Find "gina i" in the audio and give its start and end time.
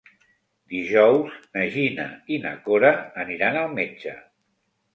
1.75-2.41